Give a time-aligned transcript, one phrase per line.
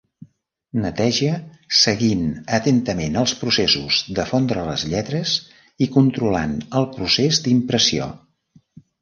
[0.83, 1.33] Neteja
[1.79, 2.23] seguint
[2.59, 5.35] atentament els processos de fondre les lletres
[5.89, 8.11] i controlant el procés d'impressió.